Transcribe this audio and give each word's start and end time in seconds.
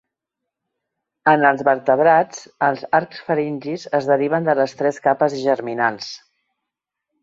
En 1.33 1.45
els 1.49 1.61
vertebrats, 1.67 2.41
els 2.69 2.83
arcs 3.01 3.23
faringis 3.29 3.87
es 4.01 4.11
deriven 4.15 4.51
de 4.53 4.59
les 4.65 4.77
tres 4.83 5.03
capes 5.09 5.41
germinals. 5.49 6.13